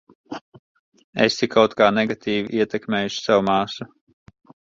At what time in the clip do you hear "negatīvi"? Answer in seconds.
1.99-2.59